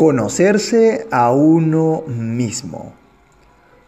[0.00, 2.94] Conocerse a uno mismo.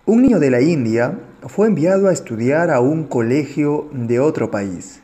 [0.04, 5.00] Un niño de la India fue enviado a estudiar a un colegio de otro país.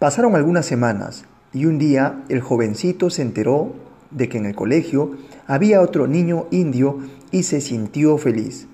[0.00, 3.74] Pasaron algunas semanas y un día el jovencito se enteró
[4.10, 5.12] de que en el colegio
[5.46, 6.98] había otro niño indio
[7.30, 8.66] y se sintió feliz.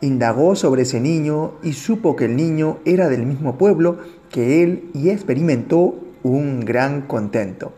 [0.00, 3.98] Indagó sobre ese niño y supo que el niño era del mismo pueblo
[4.30, 7.72] que él y experimentó un gran contento.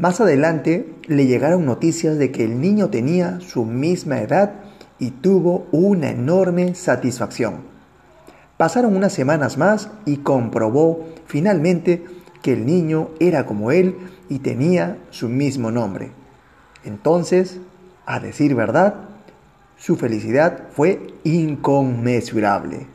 [0.00, 4.54] Más adelante le llegaron noticias de que el niño tenía su misma edad
[4.98, 7.58] y tuvo una enorme satisfacción.
[8.56, 12.02] Pasaron unas semanas más y comprobó finalmente
[12.40, 13.94] que el niño era como él
[14.30, 16.12] y tenía su mismo nombre.
[16.82, 17.60] Entonces,
[18.06, 18.94] a decir verdad,
[19.76, 22.86] su felicidad fue inconmensurable.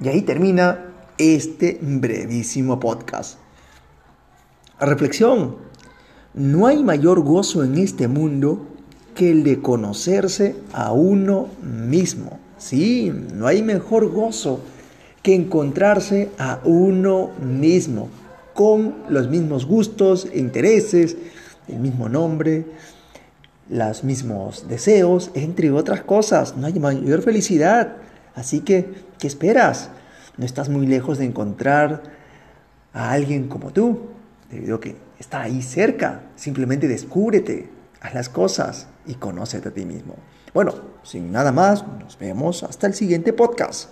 [0.00, 3.38] Y ahí termina este brevísimo podcast.
[4.80, 5.67] Reflexión.
[6.34, 8.66] No hay mayor gozo en este mundo
[9.14, 12.38] que el de conocerse a uno mismo.
[12.58, 14.60] Sí, no hay mejor gozo
[15.22, 18.08] que encontrarse a uno mismo,
[18.54, 21.16] con los mismos gustos, intereses,
[21.68, 22.66] el mismo nombre,
[23.68, 26.56] los mismos deseos, entre otras cosas.
[26.56, 27.96] No hay mayor felicidad.
[28.34, 29.90] Así que, ¿qué esperas?
[30.36, 32.02] No estás muy lejos de encontrar
[32.92, 33.98] a alguien como tú,
[34.50, 36.22] debido a que está ahí cerca.
[36.36, 37.68] Simplemente descúbrete,
[38.00, 40.16] haz las cosas y conócete a ti mismo.
[40.54, 43.90] Bueno, sin nada más, nos vemos hasta el siguiente podcast.